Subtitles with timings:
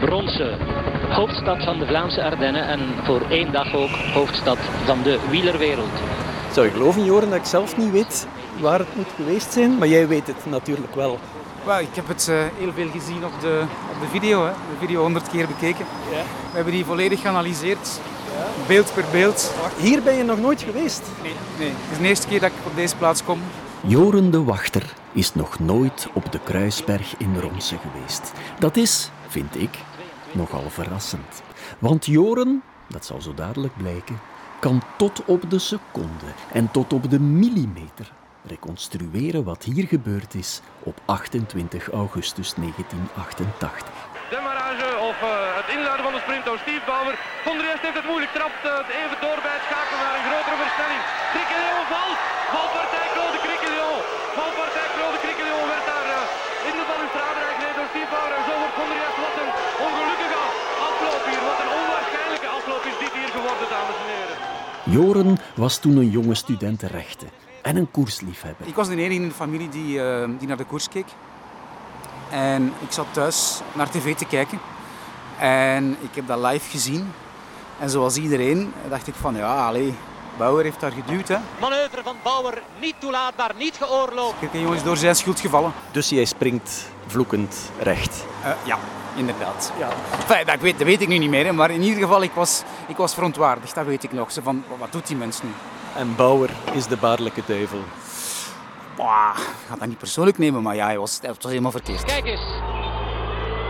[0.00, 0.56] Ronse,
[1.08, 5.90] hoofdstad van de Vlaamse Ardennen en voor één dag ook hoofdstad van de wielerwereld.
[6.52, 8.26] Zou je geloven, Joren, dat ik zelf niet weet
[8.60, 9.78] waar het moet geweest zijn?
[9.78, 11.18] Maar jij weet het natuurlijk wel.
[11.64, 13.62] Well, ik heb het uh, heel veel gezien op de,
[13.94, 14.44] op de video.
[14.44, 14.50] Hè.
[14.50, 15.84] De video honderd keer bekeken.
[16.10, 16.22] Ja.
[16.50, 18.00] We hebben die volledig geanalyseerd.
[18.38, 18.46] Ja.
[18.66, 19.54] Beeld per beeld.
[19.76, 21.02] Hier ben je nog nooit geweest?
[21.22, 21.68] Nee, nee.
[21.68, 23.40] Het is de eerste keer dat ik op deze plaats kom.
[23.80, 28.32] Joren de Wachter is nog nooit op de Kruisberg in Ronse geweest.
[28.58, 29.74] Dat is, vind ik,
[30.32, 31.32] nogal verrassend.
[31.78, 32.62] Want Joren,
[32.94, 34.18] dat zal zo dadelijk blijken,
[34.64, 36.28] kan tot op de seconde
[36.58, 38.06] en tot op de millimeter
[38.52, 43.94] reconstrueren wat hier gebeurd is op 28 augustus 1988.
[44.30, 45.28] Demarrage of uh,
[45.60, 47.16] het inluiden van de sprint door Steve Bauer.
[47.44, 51.02] Der heeft het moeilijk, trapt het even door bij het schakelen naar een grotere versnelling.
[51.34, 52.20] Criquelion valt,
[52.54, 54.00] valpartij Claude Criquelion.
[54.38, 57.45] Valpartij Claude Criquelion werd daar uh, in de balustrade
[58.12, 58.32] Bauer.
[58.38, 58.76] En zo wordt
[59.24, 59.52] wat een
[59.86, 60.38] ongelukkige
[60.88, 61.42] afloop hier.
[61.48, 64.36] Wat een onwaarschijnlijke afloop is dit hier geworden, dames en heren.
[64.96, 67.28] Joren was toen een jonge student rechten
[67.62, 68.66] en een koersliefhebber.
[68.66, 71.06] Ik was de enige in de familie die, uh, die naar de koers keek.
[72.30, 74.58] En ik zat thuis naar tv te kijken.
[75.38, 77.12] En ik heb dat live gezien.
[77.78, 79.94] En zoals iedereen dacht ik van ja, allee,
[80.36, 81.28] Bauer heeft daar geduwd.
[81.28, 81.36] Hè.
[81.60, 84.38] Manoeuvre van Bauer niet toelaatbaar, niet geoorloofd.
[84.38, 85.72] Kijk, jongens, door zijn schuld gevallen.
[85.90, 88.24] Dus jij springt vloekend recht?
[88.44, 88.78] Uh, ja,
[89.14, 89.72] inderdaad.
[89.78, 89.88] Ja.
[90.18, 92.62] Enfin, dat, weet, dat weet ik nu niet meer, maar in ieder geval, ik was,
[92.86, 93.74] ik was verontwaardigd.
[93.74, 94.32] Dat weet ik nog.
[94.32, 95.48] Zo van, wat doet die mens nu?
[95.96, 97.80] En Bauer is de baarlijke duivel.
[98.96, 102.04] Boah, ik ga dat niet persoonlijk nemen, maar ja, hij was, het was helemaal verkeerd.
[102.04, 102.40] Kijk eens.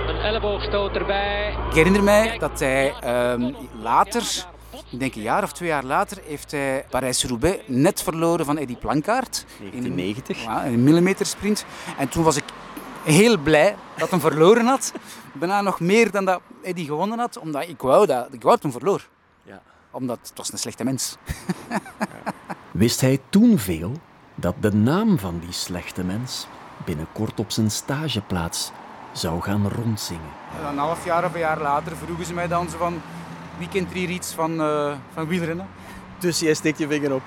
[0.08, 1.56] Een elleboogstoot erbij.
[1.68, 2.94] Ik herinner mij dat hij
[3.32, 4.22] um, later,
[4.90, 8.76] ik denk een jaar of twee jaar later, heeft hij Parijs-Roubaix net verloren van Eddy
[8.76, 9.44] Plankaart.
[9.58, 10.36] 1990.
[10.36, 11.64] In, ja, in een millimetersprint.
[11.98, 12.44] En toen was ik
[13.04, 14.92] heel blij dat hij verloren had.
[15.32, 18.62] Bijna nog meer dan dat Eddy gewonnen had, omdat ik wou dat, ik wou dat
[18.62, 19.08] hij verloor.
[19.42, 19.62] Ja.
[19.90, 21.16] Omdat het was een slechte mens.
[22.70, 23.92] Wist hij toen veel
[24.34, 26.46] dat de naam van die slechte mens
[26.84, 28.70] binnenkort op zijn stageplaats
[29.12, 30.30] zou gaan rondzingen.
[30.68, 33.00] een half jaar of een jaar later vroegen ze mij dan zo van
[33.58, 35.66] wie kent er hier iets van, uh, van wielrennen?
[36.18, 37.22] Dus jij steekt je vinger op?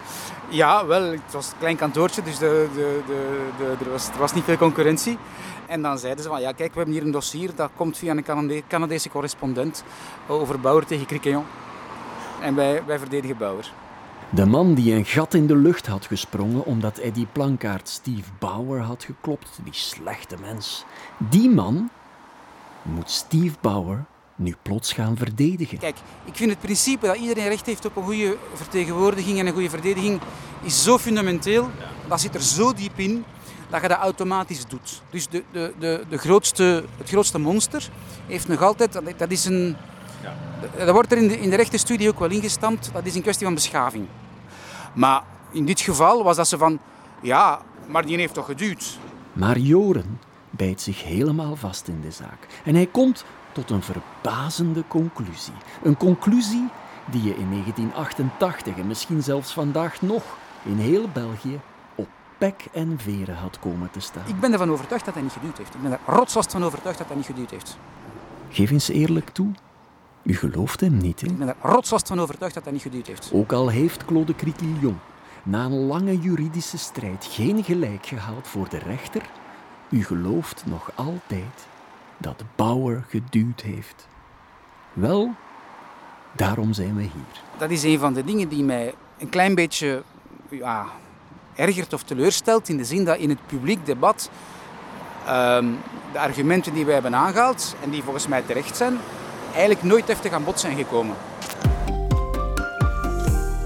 [0.49, 1.11] Ja, wel.
[1.11, 2.99] Het was een klein kantoortje, dus de, de,
[3.57, 5.17] de, er, was, er was niet veel concurrentie.
[5.67, 8.15] En dan zeiden ze van, ja kijk, we hebben hier een dossier, dat komt via
[8.15, 9.83] een Canadese correspondent
[10.27, 11.45] over Bauer tegen Criqueon.
[12.41, 13.71] En wij, wij verdedigen Bauer.
[14.29, 18.79] De man die een gat in de lucht had gesprongen omdat Eddie Plankaart Steve Bauer
[18.79, 20.85] had geklopt, die slechte mens.
[21.17, 21.89] Die man
[22.81, 24.05] moet Steve Bauer
[24.39, 25.77] nu plots gaan verdedigen.
[25.77, 29.53] Kijk, ik vind het principe dat iedereen recht heeft op een goede vertegenwoordiging en een
[29.53, 30.19] goede verdediging
[30.63, 31.69] is zo fundamenteel,
[32.07, 33.25] dat zit er zo diep in,
[33.69, 35.01] dat je dat automatisch doet.
[35.09, 37.89] Dus de, de, de, de grootste, het grootste monster
[38.27, 39.75] heeft nog altijd, dat is een,
[40.77, 42.89] dat wordt er in de, in de rechtenstudie ook wel ingestampt.
[42.93, 44.07] Dat is een kwestie van beschaving.
[44.93, 46.79] Maar in dit geval was dat ze van...
[47.21, 48.97] Ja, maar die heeft toch geduwd.
[49.33, 50.19] Maar Joren
[50.49, 52.47] bijt zich helemaal vast in de zaak.
[52.63, 55.53] En hij komt tot een verbazende conclusie.
[55.83, 56.67] Een conclusie
[57.11, 60.23] die je in 1988 en misschien zelfs vandaag nog
[60.63, 61.59] in heel België
[61.95, 62.07] op
[62.37, 64.23] pek en veren had komen te staan.
[64.27, 65.75] Ik ben ervan overtuigd dat hij niet geduwd heeft.
[65.75, 67.77] Ik ben er rotsvast van overtuigd dat hij niet geduwd heeft.
[68.49, 69.51] Geef eens eerlijk toe
[70.23, 71.27] u gelooft hem niet, hè?
[71.27, 73.29] Ik ben er rotsvast van overtuigd dat hij niet geduwd heeft.
[73.33, 74.99] Ook al heeft Claude Criquillon
[75.43, 79.21] na een lange juridische strijd geen gelijk gehaald voor de rechter,
[79.89, 81.67] u gelooft nog altijd
[82.19, 84.07] dat Bauer geduwd heeft.
[84.93, 85.35] Wel,
[86.31, 87.41] daarom zijn we hier.
[87.57, 90.03] Dat is een van de dingen die mij een klein beetje
[90.49, 90.85] ja,
[91.55, 94.29] ergert of teleurstelt, in de zin dat in het publiek debat
[95.25, 95.65] ehm,
[96.11, 98.97] de argumenten die wij hebben aangehaald, en die volgens mij terecht zijn,
[99.51, 101.15] eigenlijk nooit heftig aan bod zijn gekomen.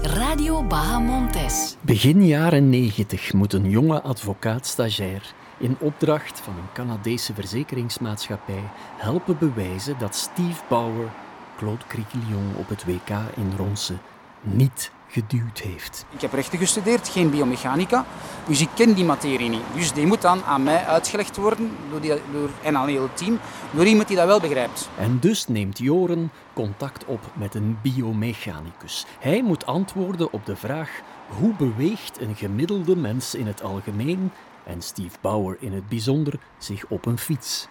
[0.02, 1.76] Radio Bahamontes.
[1.80, 8.62] Begin jaren 90 moet een jonge advocaat-stagiair in opdracht van een Canadese verzekeringsmaatschappij
[8.96, 11.10] helpen bewijzen dat Steve Bauer
[11.56, 13.94] Claude Criquillon op het WK in Ronse
[14.40, 16.06] niet geduwd heeft.
[16.10, 18.04] Ik heb rechten gestudeerd, geen biomechanica,
[18.46, 19.62] dus ik ken die materie niet.
[19.74, 23.16] Dus die moet dan aan mij uitgelegd worden door die, door, en aan heel het
[23.16, 23.38] team,
[23.70, 24.88] door iemand die dat wel begrijpt.
[24.98, 29.06] En dus neemt Joren contact op met een biomechanicus.
[29.20, 34.30] Hij moet antwoorden op de vraag hoe beweegt een gemiddelde mens in het algemeen
[34.64, 37.68] en Steve Bauer in het bijzonder zich op een fiets.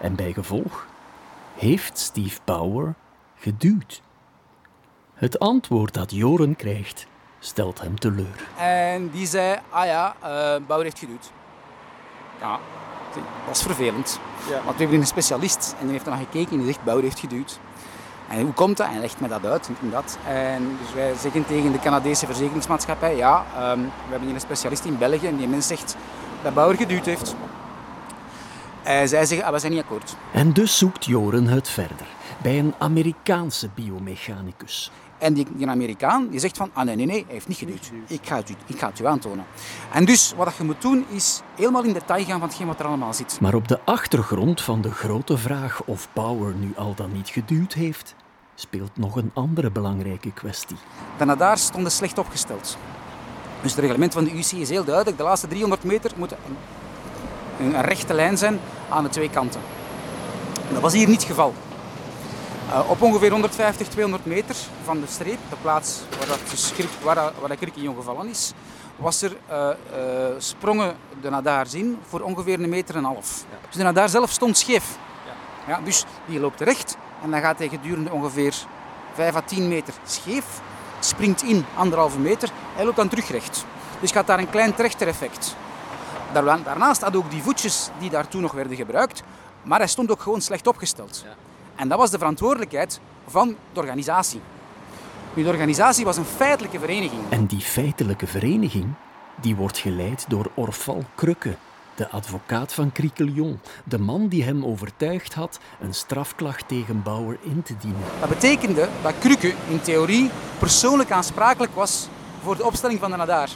[0.00, 0.86] En bij gevolg
[1.54, 2.94] heeft Steve Bauer
[3.36, 4.02] geduwd.
[5.14, 7.06] Het antwoord dat Joren krijgt
[7.38, 8.48] stelt hem teleur.
[8.56, 11.32] En die zei, ah ja, uh, Bauer heeft geduwd.
[12.40, 12.58] Ja.
[13.46, 14.20] Dat is vervelend.
[14.48, 14.62] Ja.
[14.64, 17.02] Want we hebben een specialist en die heeft er naar gekeken en die zegt Bauer
[17.02, 17.58] heeft geduwd.
[18.32, 18.86] En hoe komt dat?
[18.86, 20.18] En hij legt me dat uit en dat.
[20.26, 24.84] En dus wij zeggen tegen de Canadese verzekeringsmaatschappij, ja, ehm, we hebben hier een specialist
[24.84, 25.96] in België en die mens zegt
[26.42, 27.34] dat Bauer geduwd heeft.
[28.82, 30.16] En zij zeggen, ah, we zijn niet akkoord.
[30.32, 32.06] En dus zoekt Joren het verder
[32.42, 34.90] bij een Amerikaanse biomechanicus.
[35.18, 37.90] En die, die Amerikaan die zegt van, ah nee, nee, nee, hij heeft niet geduwd.
[38.06, 39.44] Ik ga, het u, ik ga het u aantonen.
[39.92, 42.86] En dus wat je moet doen is helemaal in detail gaan van hetgeen wat er
[42.86, 43.40] allemaal zit.
[43.40, 47.72] Maar op de achtergrond van de grote vraag of Bauer nu al dan niet geduwd
[47.72, 48.14] heeft,
[48.62, 50.76] speelt nog een andere belangrijke kwestie.
[51.18, 52.76] De nadars stonden slecht opgesteld.
[53.62, 55.16] Dus het reglement van de UC is heel duidelijk.
[55.16, 56.56] De laatste 300 meter moet een,
[57.66, 59.60] een rechte lijn zijn aan de twee kanten.
[60.72, 61.54] Dat was hier niet het geval.
[62.68, 66.72] Uh, op ongeveer 150, 200 meter van de streep, de plaats waar, dat dus,
[67.02, 68.52] waar, dat, waar dat Krikkion gevallen is,
[68.96, 69.74] was er, uh, uh,
[70.38, 73.44] sprongen de nadaars in voor ongeveer een meter en een half.
[73.50, 73.56] Ja.
[73.66, 74.98] Dus de nadaar zelf stond scheef.
[75.66, 75.74] Ja.
[75.74, 78.54] Ja, dus die loopt recht en dan gaat hij gedurende ongeveer
[79.14, 80.44] 5 à 10 meter scheef,
[81.00, 83.64] springt in anderhalve meter en loopt dan terug recht.
[84.00, 85.56] Dus gaat daar een klein trechtereffect.
[86.32, 89.22] Daarnaast had ook die voetjes die daartoe nog werden gebruikt,
[89.62, 91.22] maar hij stond ook gewoon slecht opgesteld.
[91.24, 91.34] Ja.
[91.74, 94.40] En dat was de verantwoordelijkheid van de organisatie.
[95.34, 97.22] Nu, de organisatie was een feitelijke vereniging.
[97.28, 98.86] En die feitelijke vereniging
[99.40, 101.56] die wordt geleid door Orval Krukke,
[101.94, 107.62] de advocaat van Criquelion, de man die hem overtuigd had een strafklacht tegen Bauer in
[107.62, 108.00] te dienen.
[108.20, 112.08] Dat betekende dat Krukke in theorie persoonlijk aansprakelijk was
[112.42, 113.48] voor de opstelling van de Nadar.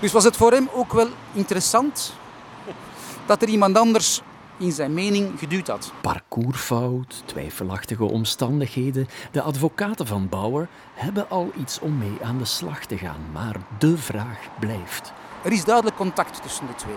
[0.00, 2.14] Dus was het voor hem ook wel interessant
[3.26, 4.22] dat er iemand anders
[4.58, 5.92] in zijn mening geduwd had.
[6.00, 9.08] Parcoursfout, twijfelachtige omstandigheden.
[9.30, 13.20] De advocaten van Bauer hebben al iets om mee aan de slag te gaan.
[13.32, 15.12] Maar de vraag blijft.
[15.46, 16.96] Er is duidelijk contact tussen de twee.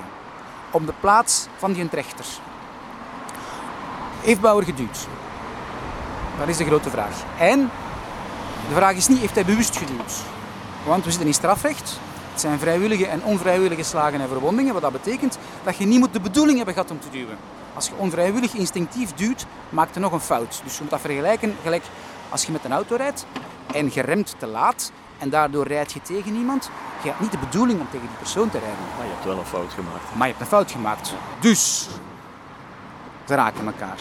[0.72, 2.26] Op de plaats van die rechter.
[4.22, 5.08] Heeft Bauer geduwd?
[6.40, 7.24] Dat is de grote vraag.
[7.38, 7.70] En
[8.70, 10.14] de vraag is niet, heeft hij bewust geduwd?
[10.86, 12.00] Want we zitten in strafrecht.
[12.32, 14.74] Het zijn vrijwillige en onvrijwillige slagen en verwondingen.
[14.74, 17.38] Wat dat betekent dat je niet moet de bedoeling hebben gehad om te duwen.
[17.74, 20.62] Als je onvrijwillig instinctief duwt, maakt je nog een fout.
[20.64, 21.84] Dus je moet dat vergelijken gelijk
[22.30, 23.26] als je met een auto rijdt
[23.74, 26.70] en je remt te laat en daardoor rijd je tegen iemand.
[27.02, 28.80] Je hebt niet de bedoeling om tegen die persoon te rijden.
[28.98, 30.16] Maar je hebt wel een fout gemaakt.
[30.16, 31.14] Maar je hebt een fout gemaakt.
[31.40, 31.90] Dus,
[33.26, 34.00] ze raken elkaar.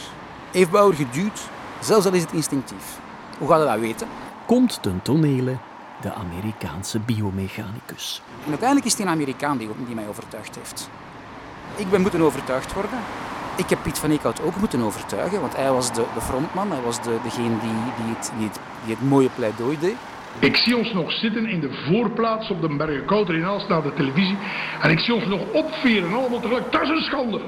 [0.50, 1.40] Heeft Bauer geduwd,
[1.80, 2.98] zelfs al is het instinctief.
[3.38, 4.08] Hoe gaat hij dat weten?
[4.46, 5.56] Komt ten tonele
[6.00, 8.22] de Amerikaanse biomechanicus.
[8.44, 10.90] En uiteindelijk is het een Amerikaan die, die mij overtuigd heeft.
[11.76, 12.98] Ik ben moeten overtuigd worden.
[13.56, 16.82] Ik heb Piet van Eekhout ook moeten overtuigen, want hij was de, de frontman, hij
[16.82, 19.96] was de, degene die, die, het, die, het, die het mooie pleidooi deed.
[20.40, 23.92] Ik zie ons nog zitten in de voorplaats op de Bergen in Aalst naar de
[23.94, 24.36] televisie.
[24.82, 26.72] En ik zie ons nog opveren, allemaal tegelijk.
[26.72, 27.40] Dat is een schande.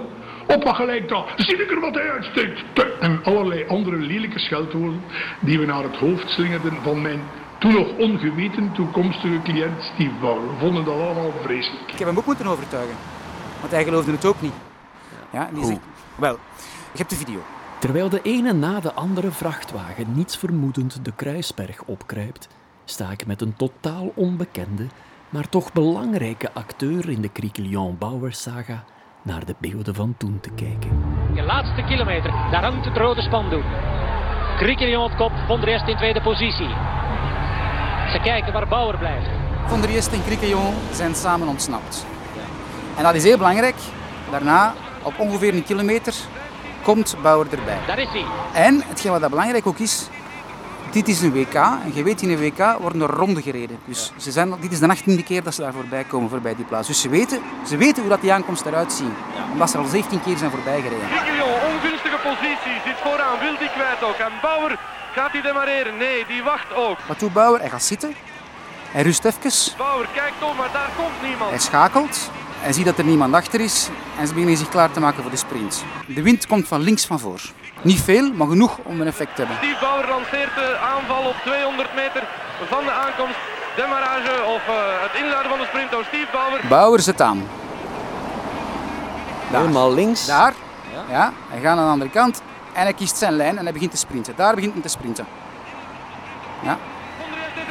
[0.47, 1.33] Op wat gelijk dat.
[1.37, 2.63] Zie ik er wat hij uitsteekt.
[3.01, 5.03] En allerlei andere lelijke scheldwoorden
[5.41, 7.21] die we naar het hoofd slingerden van mijn
[7.59, 10.49] toen nog ongeweten toekomstige cliënt Steve Bauer.
[10.49, 11.93] We vonden dat allemaal vreselijk.
[11.93, 12.97] Ik heb hem ook moeten overtuigen.
[13.61, 14.53] Want hij geloofde het ook niet.
[15.33, 15.81] Ja, die zegt,
[16.15, 16.39] wel,
[16.93, 17.43] ik heb de video.
[17.79, 22.49] Terwijl de ene na de andere vrachtwagen niets vermoedend de Kruisberg opkruipt,
[22.91, 24.87] sta ik met een totaal onbekende,
[25.29, 28.85] maar toch belangrijke acteur in de Criquelion Bauer saga
[29.23, 31.05] naar de beelden van toen te kijken.
[31.35, 33.65] Je laatste kilometer, daar hangt het rode spandoek.
[34.57, 36.69] Criquelion op kop, Von Rest in tweede positie.
[38.13, 39.29] Ze kijken waar Bauer blijft.
[39.67, 42.07] Von der Est en Criquelion zijn samen ontsnapt.
[42.97, 43.77] En dat is heel belangrijk.
[44.31, 46.15] Daarna, op ongeveer een kilometer,
[46.83, 47.79] komt Bauer erbij.
[47.87, 48.25] Daar is hij.
[48.53, 50.09] En hetgeen wat dat belangrijk ook is,
[50.91, 51.55] dit is een WK.
[51.55, 53.79] En je weet, in een WK worden er ronden gereden.
[53.85, 56.65] Dus ze zijn, dit is de achttiende keer dat ze daar voorbij komen, voorbij die
[56.65, 56.89] plaats.
[56.89, 59.15] Dus ze weten, ze weten hoe dat die aankomst eruit ziet.
[59.53, 61.09] Omdat ze er al 17 keer zijn voorbij gereden.
[61.09, 64.17] Criquelion, ongunstige positie, zit vooraan, wil die kwijt ook.
[64.17, 64.79] En Bauer
[65.15, 65.97] Gaat hij demareren?
[65.97, 66.99] Nee, die wacht ook.
[67.09, 67.61] Wat doet Bauer?
[67.61, 68.15] Hij gaat zitten.
[68.91, 69.77] Hij rust even.
[69.77, 71.51] Bauer kijkt om, maar daar komt niemand.
[71.51, 72.31] Hij schakelt.
[72.61, 73.89] Hij ziet dat er niemand achter is.
[74.19, 75.85] En ze beginnen zich klaar te maken voor de sprint.
[76.07, 77.41] De wind komt van links van voor.
[77.83, 79.57] Niet veel, maar genoeg om een effect te hebben.
[79.57, 82.23] Steve Bauer lanceert de aanval op 200 meter
[82.69, 83.37] van de aankomst.
[83.77, 84.75] Demarrage of uh,
[85.07, 86.61] het inluiden van de sprint door Steve Bauer.
[86.69, 87.49] Bauer zet aan.
[89.51, 89.61] Daar.
[89.61, 90.27] Helemaal links.
[90.27, 90.53] Daar.
[90.93, 91.15] Ja.
[91.15, 91.33] ja.
[91.49, 92.43] Hij gaat aan de andere kant.
[92.73, 94.33] En hij kiest zijn lijn en hij begint te sprinten.
[94.37, 95.27] Daar begint hij te sprinten.
[96.63, 96.79] Ja.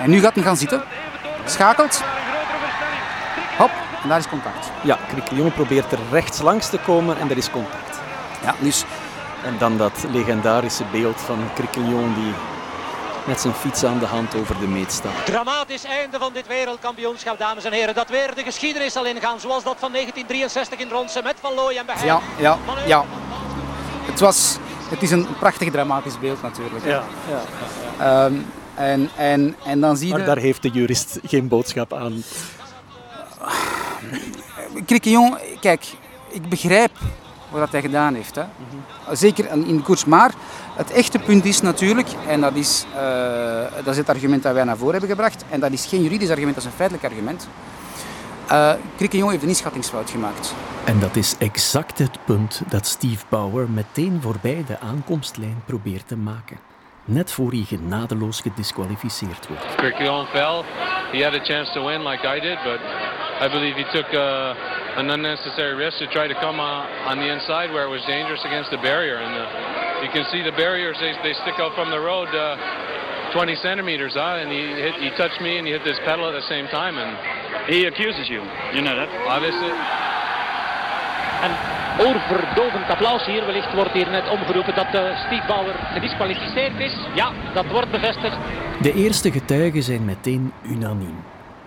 [0.01, 0.83] En nu gaat hij gaan zitten.
[1.45, 2.03] Schakelt.
[3.57, 3.71] Hop,
[4.03, 4.71] en daar is contact.
[4.81, 7.99] Ja, Criquelion probeert er rechts langs te komen en er is contact.
[8.43, 8.85] Ja, dus...
[9.43, 12.33] En dan dat legendarische beeld van Criquelion die
[13.27, 15.11] met zijn fiets aan de hand over de meetstap.
[15.25, 17.95] Dramatisch einde van dit wereldkampioenschap, dames en heren.
[17.95, 21.77] Dat weer de geschiedenis zal ingaan, zoals dat van 1963 in Ronse met Van Looy
[21.77, 22.05] en Beheij.
[22.05, 23.05] Ja, ja, ja.
[24.05, 24.57] Het, was,
[24.89, 26.85] het is een prachtig dramatisch beeld natuurlijk.
[26.85, 27.41] Ja, ja.
[28.23, 28.33] Ehm,
[28.75, 30.13] en, en, en dan zie je...
[30.13, 32.23] Maar daar heeft de jurist geen boodschap aan.
[34.85, 35.85] Krikke kijk,
[36.29, 36.91] ik begrijp
[37.49, 38.35] wat hij gedaan heeft.
[38.35, 38.43] Hè.
[39.11, 40.05] Zeker in de koers.
[40.05, 40.31] Maar
[40.75, 44.63] het echte punt is natuurlijk, en dat is, eh, dat is het argument dat wij
[44.63, 47.47] naar voren hebben gebracht, en dat is geen juridisch argument, dat is een feitelijk argument.
[48.51, 50.55] Uh, Krikke heeft een inschattingsfout gemaakt.
[50.83, 56.17] En dat is exact het punt dat Steve Bauer meteen voorbij de aankomstlijn probeert te
[56.17, 56.57] maken.
[57.05, 59.75] Net voor hij genadeloos gedisqualificeerd wordt.
[59.75, 60.63] Krikke fell.
[61.11, 62.79] He had a chance to win like I did, but
[63.41, 64.51] I believe he took uh,
[64.99, 68.43] an unnecessary risk to try to come uh, on the inside where it was dangerous
[68.43, 69.17] against the barrier.
[69.17, 73.31] And uh, you can see the barriers, they, they stick out from the road uh,
[73.31, 74.43] 20 centimeters, huh?
[74.43, 76.97] and he, hit, he touched me and he hit this pedal at the same time.
[76.97, 77.15] And
[77.69, 78.41] He accuses you,
[78.73, 79.09] you know that?
[79.27, 79.71] Obviously.
[81.45, 81.51] En
[82.05, 83.45] oorverdovend applaus hier.
[83.45, 86.93] Wellicht wordt hier net omgeroepen dat uh, Steve Bauer gedisqualificeerd is.
[87.15, 88.37] Ja, dat wordt bevestigd.
[88.81, 91.23] De eerste getuigen zijn meteen unaniem.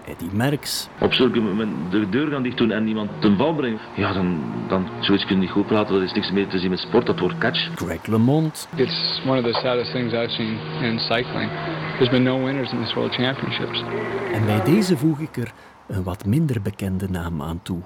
[0.06, 0.88] Eddie Merckx.
[1.00, 4.40] Op zulke moment de deur gaan dicht doen en iemand ten val brengen, ja, dan,
[4.68, 5.94] dan zoiets kun je niet goed praten.
[5.94, 7.70] Dat is niks meer te zien met sport, dat wordt catch.
[7.74, 8.68] Greg LeMond.
[8.74, 11.50] It's one of the saddest things I've seen in cycling.
[11.96, 13.84] There's been no winners in this World Championships.
[14.32, 15.52] En bij deze voeg ik er
[15.86, 17.80] een wat minder bekende naam aan toe.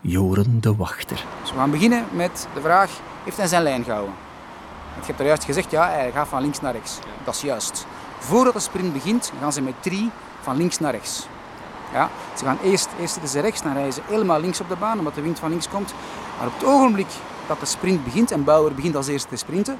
[0.00, 1.24] Joren de Wachter.
[1.40, 2.90] Dus we gaan beginnen met de vraag,
[3.24, 4.14] heeft hij zijn lijn gehouden?
[5.00, 6.98] Ik heb er juist gezegd, ja, hij gaat van links naar rechts.
[7.24, 7.86] Dat is juist.
[8.18, 11.26] Voordat de sprint begint, gaan ze met drie van links naar rechts.
[11.92, 14.98] Ja, ze gaan eerst, eerst zitten rechts, dan rijden ze helemaal links op de baan,
[14.98, 15.94] omdat de wind van links komt.
[16.38, 17.06] Maar op het ogenblik
[17.46, 19.78] dat de sprint begint, en Bauer begint als eerste te sprinten,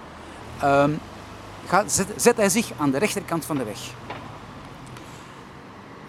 [0.64, 1.00] um,
[1.66, 3.78] gaat, zet, zet hij zich aan de rechterkant van de weg.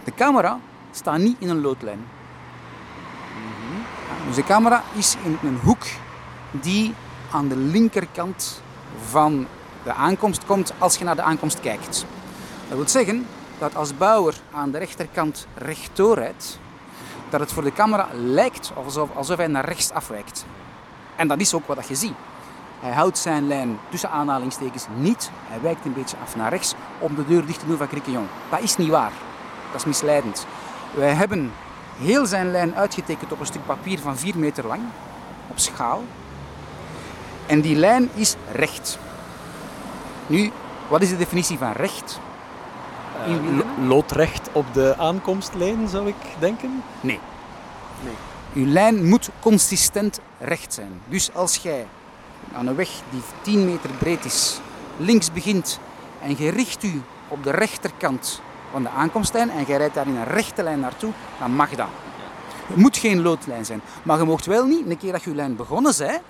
[0.03, 0.59] De camera
[0.91, 2.05] staat niet in een loodlijn.
[4.07, 5.83] Ja, dus de camera is in een hoek
[6.51, 6.93] die
[7.31, 8.61] aan de linkerkant
[9.09, 9.47] van
[9.83, 12.05] de aankomst komt als je naar de aankomst kijkt.
[12.67, 13.25] Dat wil zeggen
[13.63, 16.59] dat als Bauer aan de rechterkant rechtdoor rijdt,
[17.29, 20.45] dat het voor de camera lijkt alsof, alsof hij naar rechts afwijkt.
[21.15, 22.13] En dat is ook wat je ziet.
[22.79, 25.31] Hij houdt zijn lijn tussen aanhalingstekens niet.
[25.47, 28.27] Hij wijkt een beetje af naar rechts om de deur dicht te doen van Krikkejon.
[28.49, 29.11] Dat is niet waar.
[29.71, 30.45] Dat is misleidend.
[30.93, 31.51] Wij hebben
[31.97, 34.81] heel zijn lijn uitgetekend op een stuk papier van 4 meter lang,
[35.47, 36.03] op schaal.
[37.45, 38.99] En die lijn is recht.
[40.27, 40.51] Nu,
[40.87, 42.19] wat is de definitie van recht?
[43.27, 46.83] Uh, loodrecht op de aankomstlijn, zou ik denken?
[47.01, 47.19] Nee.
[48.03, 48.13] nee.
[48.53, 51.01] Uw lijn moet consistent recht zijn.
[51.07, 51.87] Dus als jij
[52.55, 54.59] aan een weg die 10 meter breed is,
[54.97, 55.79] links begint
[56.21, 58.41] en je richt u op de rechterkant
[58.71, 61.87] van de aankomstlijn en je rijdt daar in een rechte lijn naartoe, dan mag dat.
[62.67, 63.81] Het moet geen loodlijn zijn.
[64.03, 66.21] Maar je mocht wel niet, een keer dat je lijn begonnen bent,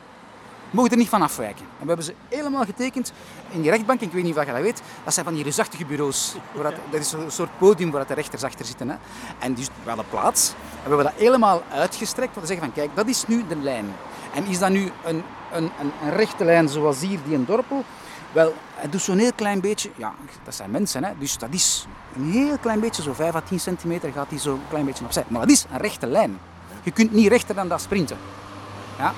[0.73, 1.65] mogen er niet van afwijken.
[1.65, 3.13] En we hebben ze helemaal getekend
[3.51, 4.01] in die rechtbank.
[4.01, 4.81] Ik weet niet of je dat weet.
[5.03, 6.35] Dat zijn van die reusachtige bureaus.
[6.51, 8.89] Waar dat, dat is een soort podium waar de rechters achter zitten.
[8.89, 8.95] Hè.
[9.39, 10.49] En dus we hadden plaats.
[10.49, 12.35] En we hebben dat helemaal uitgestrekt.
[12.35, 13.85] Om te zeggen van kijk, dat is nu de lijn.
[14.33, 17.83] En is dat nu een, een, een, rechte lijn zoals hier, die een dorpel?
[18.31, 20.13] Wel, het doet zo'n heel klein beetje, ja,
[20.43, 23.59] dat zijn mensen, hè, dus dat is een heel klein beetje, zo 5 à 10
[23.59, 25.23] centimeter gaat die zo een klein beetje opzij.
[25.27, 26.39] Maar dat is een rechte lijn.
[26.83, 28.17] Je kunt niet rechter dan dat sprinten.
[28.97, 29.13] Ja?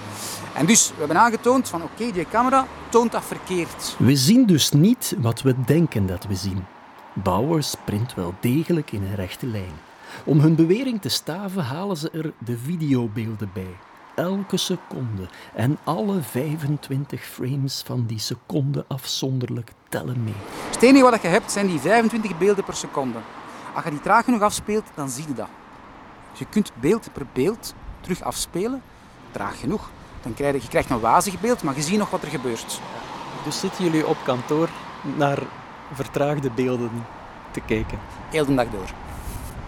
[0.53, 3.95] En dus we hebben aangetoond van oké, die camera toont dat verkeerd.
[3.97, 6.65] We zien dus niet wat we denken dat we zien.
[7.13, 9.73] Bauer sprint wel degelijk in een rechte lijn.
[10.23, 13.77] Om hun bewering te staven halen ze er de videobeelden bij.
[14.15, 20.33] Elke seconde en alle 25 frames van die seconde afzonderlijk tellen mee.
[20.71, 23.17] Het enige wat je hebt zijn die 25 beelden per seconde.
[23.75, 25.47] Als je die traag genoeg afspeelt, dan zie je dat.
[26.29, 28.81] Dus je kunt beeld per beeld terug afspelen,
[29.35, 29.89] traag genoeg.
[30.23, 32.81] Dan krijg je, je krijgt een wazig beeld, maar je ziet nog wat er gebeurt.
[33.43, 34.69] Dus zitten jullie op kantoor
[35.17, 35.39] naar
[35.93, 37.05] vertraagde beelden
[37.51, 37.99] te kijken?
[38.29, 38.89] Heel de dag door.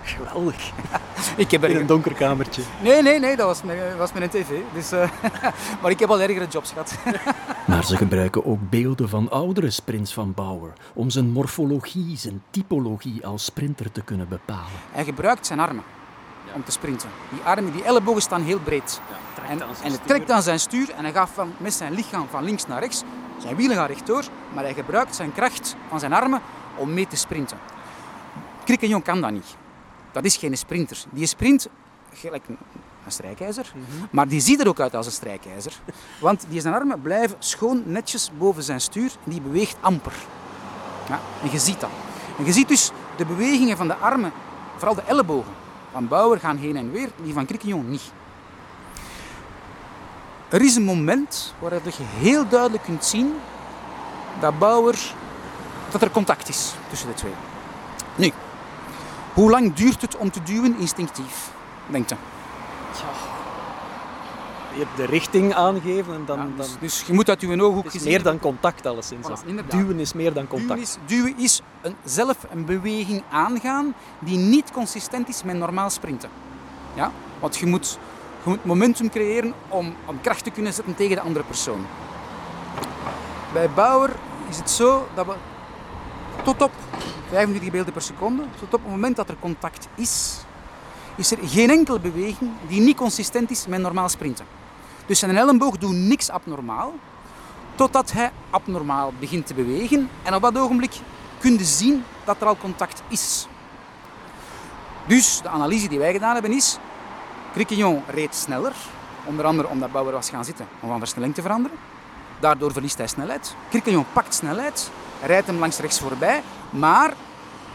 [0.03, 0.71] Geweldig.
[1.43, 1.69] ik heb er...
[1.69, 2.61] In een donker kamertje.
[2.81, 4.49] Nee, nee, nee, dat was met, was met een tv.
[4.73, 5.09] Dus, uh...
[5.81, 6.95] maar ik heb al ergere jobs gehad.
[7.67, 13.25] maar ze gebruiken ook beelden van oudere sprints van Bauer om zijn morfologie, zijn typologie
[13.25, 14.79] als sprinter te kunnen bepalen.
[14.91, 15.83] Hij gebruikt zijn armen
[16.53, 17.09] om te sprinten.
[17.29, 19.01] Die armen, die ellebogen staan heel breed.
[19.09, 22.27] Ja, en, en hij trekt aan zijn stuur en hij gaat van, met zijn lichaam
[22.29, 23.03] van links naar rechts.
[23.37, 24.23] Zijn wielen gaan rechtdoor,
[24.53, 26.41] maar hij gebruikt zijn kracht van zijn armen
[26.75, 27.57] om mee te sprinten.
[28.63, 29.55] Krikkenjong kan dat niet.
[30.11, 31.03] Dat is geen sprinter.
[31.09, 31.67] Die sprint
[32.13, 32.57] gelijk een
[33.11, 34.07] strijkijzer, mm -hmm.
[34.11, 35.73] maar die ziet er ook uit als een strijkijzer.
[36.21, 40.13] Want die zijn armen blijven schoon netjes boven zijn stuur en die beweegt amper.
[41.09, 41.89] Ja, en je ziet dat.
[42.37, 44.31] En je ziet dus de bewegingen van de armen,
[44.75, 45.53] vooral de ellebogen,
[45.91, 48.11] van Bauer gaan heen en weer, die van Criquillon niet.
[50.49, 53.33] Er is een moment waarin je heel duidelijk kunt zien
[54.39, 54.95] dat Bauer,
[55.91, 57.33] dat er contact is tussen de twee.
[58.15, 58.31] Nu,
[59.33, 61.51] hoe lang duurt het om te duwen instinctief,
[61.87, 62.15] denkt je?
[64.73, 66.37] Je hebt de richting aangeven en dan...
[66.37, 69.27] Ja, dan dus, dus je moet uit je ooghoek gezien meer dan contact alleszins.
[69.27, 69.67] Voilà.
[69.67, 70.69] Duwen is meer dan contact.
[70.69, 75.89] Duwen is, duwen is een, zelf een beweging aangaan die niet consistent is met normaal
[75.89, 76.29] sprinten.
[76.93, 77.11] Ja?
[77.39, 77.99] Want je moet,
[78.47, 81.85] je moet momentum creëren om, om kracht te kunnen zetten tegen de andere persoon.
[83.53, 84.15] Bij Bauer
[84.49, 85.33] is het zo dat we
[86.43, 86.71] tot op
[87.29, 90.37] 45 beelden per seconde, tot op het moment dat er contact is,
[91.15, 94.45] is er geen enkele beweging die niet consistent is met normaal sprinten.
[95.05, 96.93] Dus zijn elleboog doet niks abnormaal,
[97.75, 100.09] totdat hij abnormaal begint te bewegen.
[100.23, 100.99] En op dat ogenblik
[101.39, 103.47] kun je zien dat er al contact is.
[105.07, 106.77] Dus de analyse die wij gedaan hebben is,
[107.57, 108.73] Criquillon reed sneller,
[109.25, 111.77] onder andere omdat Bauer was gaan zitten om van versnelling te veranderen.
[112.39, 113.55] Daardoor verliest hij snelheid.
[113.69, 114.91] Criquillon pakt snelheid,
[115.23, 117.13] rijdt hem langs rechts voorbij, maar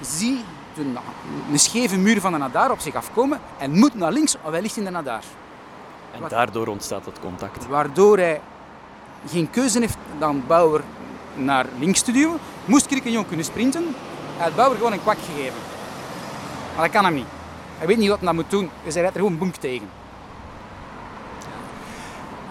[0.00, 0.44] zie
[0.76, 0.98] een,
[1.50, 4.62] een scheve muur van de Nadar op zich afkomen en moet naar links of hij
[4.62, 5.22] ligt in de Nadar.
[6.12, 7.66] En daardoor ontstaat het contact.
[7.66, 8.40] Waardoor hij
[9.28, 10.82] geen keuze heeft dan Bauer
[11.34, 12.38] naar links te duwen.
[12.64, 13.94] Moest Criquillon kunnen sprinten,
[14.36, 15.58] hij had Bauer gewoon een kwak gegeven.
[16.74, 17.40] Maar dat kan hem niet.
[17.82, 19.88] Hij weet niet wat dat moet doen, dus rijdt er gewoon boenk tegen.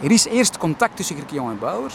[0.01, 1.91] Er is eerst contact tussen Criquillon en Bauer.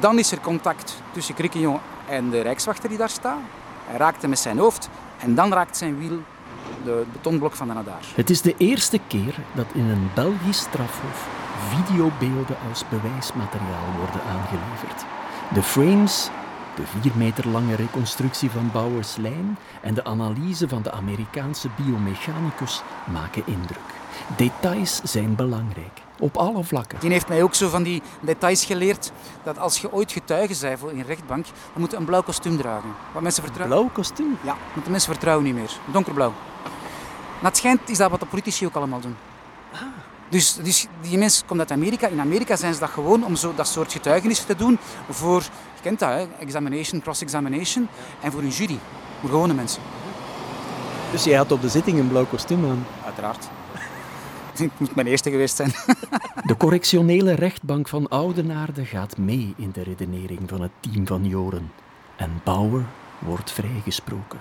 [0.00, 3.38] Dan is er contact tussen Criquillon en de rijkswachter die daar staat.
[3.86, 6.18] Hij raakt hem met zijn hoofd en dan raakt zijn wiel
[6.84, 8.04] de betonblok van de Nadar.
[8.14, 11.28] Het is de eerste keer dat in een Belgisch strafhof
[11.68, 15.04] videobeelden als bewijsmateriaal worden aangeleverd.
[15.54, 16.30] De frames,
[16.78, 22.82] de vier meter lange reconstructie van Bauers lijn en de analyse van de Amerikaanse biomechanicus
[23.12, 23.88] maken indruk.
[24.36, 27.00] Details zijn belangrijk, op alle vlakken.
[27.00, 30.78] Die heeft mij ook zo van die details geleerd dat als je ooit getuige bent
[30.78, 32.90] voor in een rechtbank, dan moet je een blauw kostuum dragen.
[33.12, 33.78] Wat mensen vertrouwen.
[33.78, 34.38] Blauw kostuum?
[34.40, 35.70] Ja, want de mensen vertrouwen niet meer.
[35.84, 36.32] Donkerblauw.
[37.40, 39.16] Maar het schijnt is dat wat de politici ook allemaal doen.
[40.28, 42.06] Dus, dus die mensen komen uit Amerika.
[42.06, 44.78] In Amerika zijn ze dat gewoon om zo, dat soort getuigenissen te doen
[45.10, 45.40] voor,
[45.74, 46.26] je kent dat, hè?
[46.38, 47.88] examination, cross-examination,
[48.20, 48.78] en voor een jury,
[49.20, 49.82] voor gewone mensen.
[51.10, 52.86] Dus jij had op de zitting een blauw kostuum aan?
[53.04, 53.48] Uiteraard.
[54.58, 55.72] Het moet mijn eerste geweest zijn.
[56.48, 61.72] De correctionele rechtbank van Oudenaarde gaat mee in de redenering van het team van Joren.
[62.16, 62.84] En Bauer
[63.18, 64.40] wordt vrijgesproken.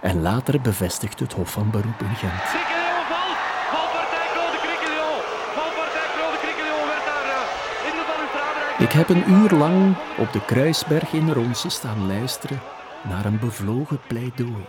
[0.00, 2.42] En later bevestigt het Hof van Beroep in Gent.
[2.42, 3.38] Criquillon valt.
[3.70, 5.18] Valpartij Claude Criquillon.
[5.54, 8.60] Valpartij Claude Criquillon werd daar uh, in de balustrade.
[8.84, 12.60] Ik heb een uur lang op de Kruisberg in Ronse staan luisteren
[13.08, 14.64] naar een bevlogen pleidooi.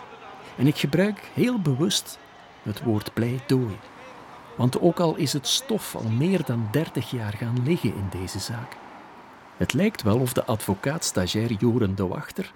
[0.58, 2.20] En ik gebruik heel bewust
[2.64, 3.78] het woord pleidooi.
[4.58, 8.40] Want ook al is het stof al meer dan 30 jaar gaan liggen in deze
[8.40, 8.78] zaak,
[9.58, 12.52] het lijkt wel of de advocaat-stagiair Joren de Wachter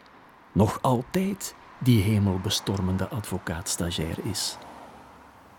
[0.52, 4.58] nog altijd die hemelbestormende advocaat-stagiair is.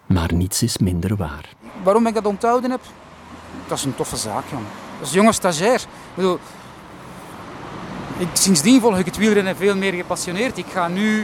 [0.07, 1.49] Maar niets is minder waar.
[1.83, 2.83] Waarom ik dat onthouden heb?
[3.69, 4.90] Dat is een toffe zaak, jongen.
[5.01, 5.81] Een jonge stagiair.
[5.81, 6.39] Ik bedoel,
[8.19, 10.59] ik, sindsdien volg ik het wielrennen veel meer gepassioneerd.
[10.59, 11.21] Ik ga nu,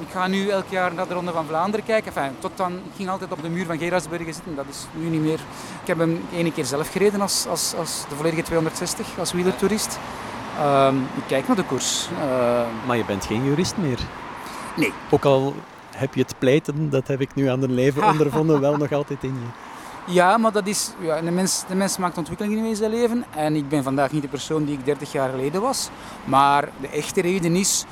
[0.00, 2.12] ik ga nu elk jaar naar de Ronde van Vlaanderen kijken.
[2.14, 4.54] Enfin, tot dan, ik ging altijd op de muur van Gerardsbergen zitten.
[4.54, 5.40] Dat is nu niet meer.
[5.82, 9.98] Ik heb hem ene keer zelf gereden als, als, als de volledige 260, als wielertoerist.
[10.58, 12.08] Ehm, ik kijk naar de koers.
[12.20, 13.98] Ehm, Maar je bent geen jurist meer.
[14.76, 14.92] Nee.
[15.10, 15.54] Ook al
[15.96, 19.22] heb je het pleiten, dat heb ik nu aan de lijve ondervonden, wel nog altijd
[19.22, 19.65] in je.
[20.08, 23.24] Ja, maar dat is, ja, de, mens, de mens maakt ontwikkelingen in zijn leven.
[23.36, 25.88] En ik ben vandaag niet de persoon die ik 30 jaar geleden was.
[26.24, 27.84] Maar de echte reden is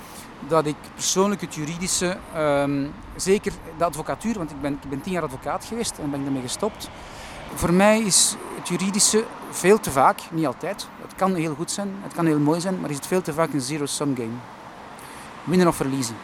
[0.49, 5.13] dat ik persoonlijk het juridische, ehm, zeker de advocatuur, want ik ben, ik ben tien
[5.13, 6.91] jaar advocaat geweest en ben ik daarmee gestopt.
[7.55, 11.95] Voor mij is het juridische veel te vaak, niet altijd, het kan heel goed zijn,
[12.03, 14.37] het kan heel mooi zijn, maar is het veel te vaak een zero-sum game.
[15.45, 16.17] Winnen of verliezen.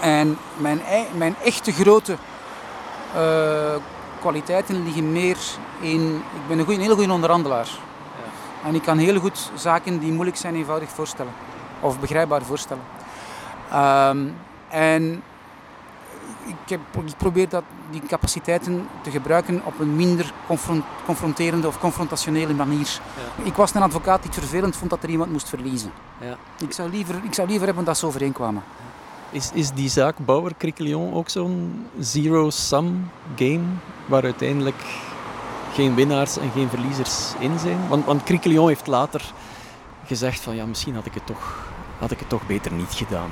[0.00, 0.80] En mijn,
[1.16, 2.16] mijn echte grote
[3.14, 3.74] eh,
[4.24, 5.38] kwaliteiten liggen meer
[5.80, 6.16] in...
[6.16, 7.68] Ik ben een, goeie, een hele goede onderhandelaar.
[8.64, 11.32] En ik kan heel goed zaken die moeilijk zijn eenvoudig voorstellen.
[11.80, 12.82] Of begrijpbaar voorstellen.
[13.70, 14.26] Ehm,
[14.68, 15.22] en
[16.46, 21.78] ik, heb, ik probeer dat, die capaciteiten te gebruiken op een minder confront- confronterende of
[21.78, 23.00] confrontationele manier.
[23.42, 25.92] Ik was een advocaat die het vervelend vond dat er iemand moest verliezen.
[26.20, 26.36] Ja.
[26.60, 28.62] Ik, zou liever, ik zou liever hebben dat ze overeenkwamen.
[29.34, 33.64] Is, is die zaak Bauer-Criquelion ook zo'n zero-sum game,
[34.06, 34.82] waar uiteindelijk
[35.72, 37.88] geen winnaars en geen verliezers in zijn?
[37.88, 39.32] Want, want heeft later
[40.06, 43.30] gezegd van ja, misschien had ik het toch had ik het toch beter niet gedaan.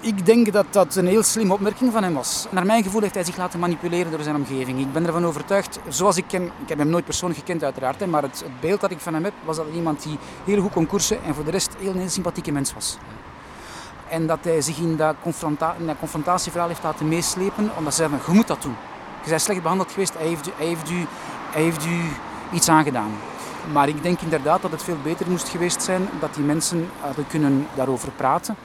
[0.00, 2.46] Ik denk dat dat een heel slimme opmerking van hem was.
[2.50, 4.80] Naar mijn gevoel heeft hij zich laten manipuleren door zijn omgeving.
[4.80, 8.22] Ik ben ervan overtuigd, zoals ik ken, ik heb hem nooit persoonlijk gekend uiteraard, maar
[8.22, 10.86] het, het beeld dat ik van hem heb, was dat iemand die heel goed kon
[10.86, 12.98] koersen en voor de rest heel, heel sympathieke mens was.
[14.10, 15.14] En dat hij zich in dat,
[15.58, 18.76] dat confrontatieverhaal heeft laten meeslepen, omdat ze zeiden, je moet dat doen.
[19.24, 21.06] Je bent slecht behandeld geweest, hij heeft, u, hij, heeft u,
[21.50, 22.00] hij heeft u
[22.52, 23.10] iets aangedaan.
[23.72, 27.26] Maar ik denk inderdaad dat het veel beter moest geweest zijn dat die mensen hadden
[27.26, 28.56] kunnen daarover praten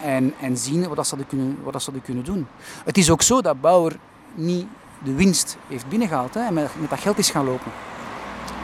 [0.00, 2.46] en, en zien wat, ze hadden kunnen, wat ze kunnen doen.
[2.84, 3.96] Het is ook zo dat Bauer
[4.34, 4.66] niet
[4.98, 7.72] de winst heeft binnengehaald hè, en met, met dat geld is gaan lopen.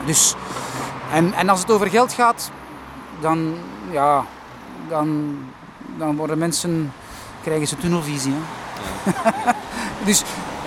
[0.06, 0.34] Dus,
[1.12, 2.50] en, en als het over geld gaat,
[3.20, 3.54] dan,
[3.90, 4.24] ja,
[4.88, 5.36] dan,
[5.96, 6.92] dan worden mensen,
[7.42, 8.32] krijgen ze tunnelvisie.
[8.32, 9.12] Hè.
[10.08, 10.22] dus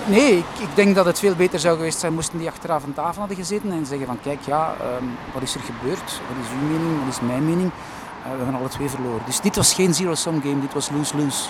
[0.06, 2.94] nee, ik, ik, denk dat het veel beter zou geweest zijn moesten die achteraf aan
[2.94, 6.22] tafel hadden gezeten en zeggen van kijk, ja, um, wat is er gebeurd?
[6.28, 7.00] Wat is uw mening?
[7.00, 7.72] Wat is mijn mening?
[7.72, 9.26] Uh, we hebben alle twee verloren.
[9.26, 11.50] Dus dit was geen zero-sum game, dit was lose-lose.